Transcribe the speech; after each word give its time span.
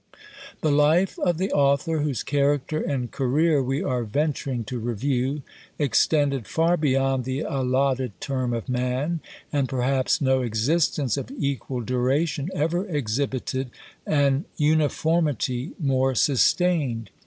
The 0.61 0.71
life 0.71 1.19
of 1.19 1.37
the 1.37 1.51
author, 1.51 1.99
whose 1.99 2.23
character 2.23 2.79
and 2.81 3.11
career 3.11 3.61
we 3.61 3.83
are 3.83 4.03
venturing 4.03 4.63
to 4.63 4.79
review, 4.79 5.43
extended 5.77 6.47
far 6.47 6.75
beyond 6.75 7.23
the 7.23 7.41
allotted 7.41 8.19
term 8.19 8.51
of 8.51 8.67
man: 8.67 9.19
and, 9.53 9.69
perhaps, 9.69 10.19
no 10.19 10.41
existence 10.41 11.17
of 11.17 11.29
equal 11.37 11.81
duration 11.81 12.49
ever 12.55 12.87
exhibited 12.87 13.69
an 14.07 14.45
uniformity 14.57 15.73
more 15.79 16.15
sustained. 16.15 17.11